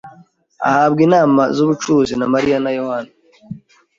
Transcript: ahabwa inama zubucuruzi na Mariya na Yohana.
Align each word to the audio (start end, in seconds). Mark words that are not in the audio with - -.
ahabwa 0.67 1.01
inama 1.07 1.41
zubucuruzi 1.55 2.13
na 2.17 2.25
Mariya 2.33 2.57
na 2.63 2.71
Yohana. 2.79 3.11